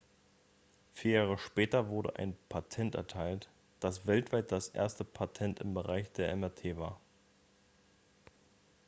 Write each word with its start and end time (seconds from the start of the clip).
vier 0.93 1.11
jahre 1.21 1.37
später 1.37 1.89
wurde 1.89 2.15
ein 2.15 2.35
patent 2.49 2.95
erteilt 2.95 3.51
das 3.79 4.07
weltweit 4.07 4.51
das 4.51 4.69
erste 4.69 5.05
patent 5.05 5.59
im 5.59 5.75
bereich 5.75 6.11
der 6.11 6.35
mrt 6.35 6.75
war 6.75 6.99